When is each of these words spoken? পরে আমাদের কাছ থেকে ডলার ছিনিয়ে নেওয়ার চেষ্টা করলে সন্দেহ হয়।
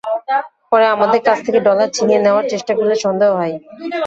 পরে 0.71 0.85
আমাদের 0.95 1.21
কাছ 1.27 1.37
থেকে 1.45 1.59
ডলার 1.67 1.89
ছিনিয়ে 1.95 2.19
নেওয়ার 2.21 2.45
চেষ্টা 2.49 2.73
করলে 2.77 2.95
সন্দেহ 3.05 3.29
হয়। 3.39 3.55